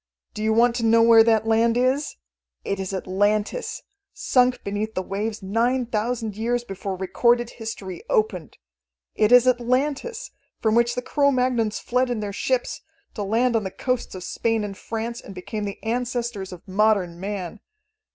Do 0.33 0.41
you 0.41 0.51
want 0.51 0.75
to 0.77 0.83
know 0.83 1.03
where 1.03 1.23
that 1.23 1.45
land 1.45 1.77
is? 1.77 2.15
It 2.65 2.79
is 2.79 2.91
Atlantis, 2.91 3.83
sunk 4.15 4.63
beneath 4.63 4.95
the 4.95 5.03
waves 5.03 5.43
nine 5.43 5.85
thousand 5.85 6.35
years 6.35 6.63
before 6.63 6.95
recorded 6.95 7.51
history 7.51 8.01
opened. 8.09 8.57
It 9.13 9.31
is 9.31 9.47
Atlantis, 9.47 10.31
from 10.59 10.73
which 10.73 10.95
the 10.95 11.03
Cro 11.03 11.29
Magnons 11.29 11.79
fled 11.79 12.09
in 12.09 12.19
their 12.19 12.33
ships, 12.33 12.81
to 13.13 13.21
land 13.21 13.55
on 13.55 13.63
the 13.63 13.69
coasts 13.69 14.15
of 14.15 14.23
Spain 14.23 14.63
and 14.63 14.75
France, 14.75 15.21
and 15.21 15.35
become 15.35 15.65
the 15.65 15.77
ancestors 15.83 16.51
of 16.51 16.67
modern 16.67 17.19
man. 17.19 17.59